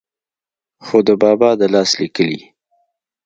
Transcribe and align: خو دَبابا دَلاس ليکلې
خو 0.85 0.97
دَبابا 1.07 1.49
دَلاس 1.61 1.91
ليکلې 2.01 2.41